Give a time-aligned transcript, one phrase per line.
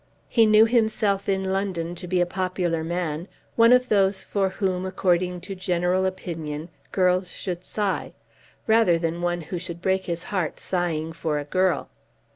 [0.27, 4.83] He knew himself in London to be a popular man, one of those for whom,
[4.83, 8.13] according to general opinion, girls should sigh,
[8.65, 11.87] rather than one who should break his heart sighing for a girl.